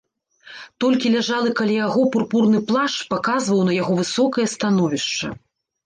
[0.85, 5.27] Толькі ляжалы каля яго пурпурны плашч паказваў на яго высокае становішча.